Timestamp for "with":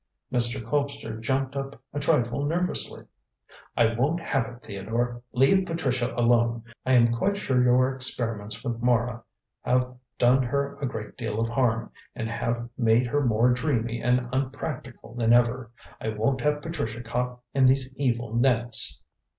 8.63-8.81